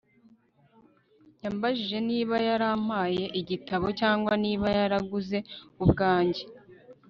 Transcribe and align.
yambajije 1.43 1.97
niba 2.09 2.35
yarampaye 2.47 3.25
igitabo, 3.39 3.87
cyangwa 3.99 4.33
niba 4.43 4.65
naraguze 4.75 5.37
ubwanjye 5.83 6.43